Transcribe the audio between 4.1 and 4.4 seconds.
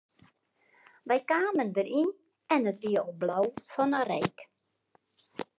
reek.